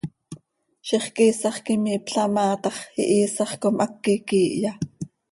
Ziix 0.87 1.05
quiisax 1.15 1.57
quih 1.65 1.77
imiipla 1.79 2.23
maa 2.35 2.55
tax, 2.63 2.75
¿ihiisax 3.03 3.51
com 3.61 3.75
háqui 3.81 4.13
quiihya? 4.27 4.71